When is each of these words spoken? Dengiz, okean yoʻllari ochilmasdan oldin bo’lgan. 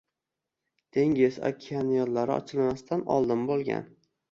Dengiz, 0.97 1.37
okean 1.51 1.93
yoʻllari 1.97 2.35
ochilmasdan 2.39 3.07
oldin 3.19 3.47
bo’lgan. 3.53 3.89